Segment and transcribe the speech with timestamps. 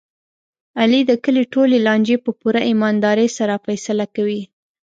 [0.79, 4.41] علي د کلي ټولې لانجې په پوره ایماندارۍ سره فیصله کوي.